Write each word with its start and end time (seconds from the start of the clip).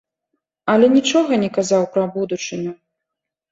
Але 0.73 0.89
нічога 0.95 1.39
не 1.43 1.51
казаў 1.59 1.87
пра 1.93 2.03
будучыню. 2.19 2.77